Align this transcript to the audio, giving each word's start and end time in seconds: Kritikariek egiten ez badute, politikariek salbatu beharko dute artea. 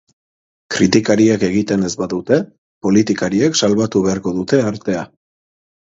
Kritikariek 0.75 1.43
egiten 1.49 1.85
ez 1.89 1.93
badute, 2.03 2.39
politikariek 2.87 3.61
salbatu 3.63 4.05
beharko 4.07 4.35
dute 4.39 4.63
artea. 4.71 5.09